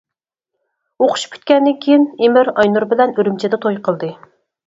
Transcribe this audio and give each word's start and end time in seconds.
ئوقۇشى 1.03 1.29
پۈتكەندىن 1.33 1.75
كېيىن، 1.83 2.07
ئىمىر 2.27 2.51
ئاينۇر 2.63 2.85
بىلەن 2.95 3.13
ئۈرۈمچىدە 3.19 3.59
توي 3.67 3.77
قىلدى. 3.89 4.09